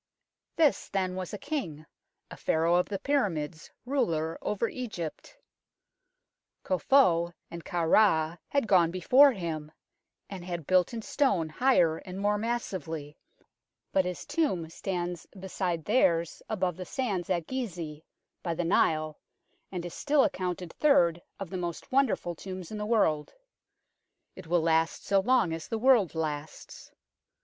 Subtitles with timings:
[0.55, 1.85] This then was a king,
[2.31, 5.37] a Pharaoh of the Pyramids, ruler over Egypt.
[6.63, 9.71] Khufu and Khafra had gone before him,
[10.27, 13.15] and had built in stone higher and more massively,
[13.91, 18.01] but his tomb stands beside theirs above the sands at Gizeh,
[18.41, 19.19] by the Nile,
[19.71, 23.33] and is still accounted third of the most wonderful tombs in the world.
[24.35, 26.89] It will last so long as the world lasts.